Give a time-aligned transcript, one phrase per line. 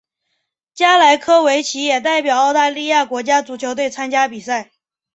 [0.73, 4.71] 加莱科维奇也代表澳大利亚国家足球队参加比赛。